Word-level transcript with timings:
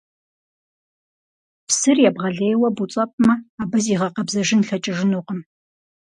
Псыр 1.67 1.97
ебгъэлейуэ 2.07 2.69
буцӀэпӀмэ, 2.75 3.33
абы 3.61 3.77
зигъэкъэбзэжын 3.83 4.61
лъэкӀыжынукъым. 4.67 5.39